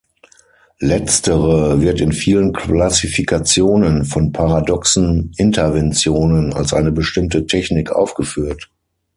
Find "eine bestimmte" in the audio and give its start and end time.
6.73-7.45